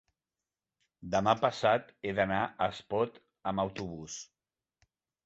[1.15, 3.21] demà passat he d'anar a Espot
[3.53, 4.17] amb autobús.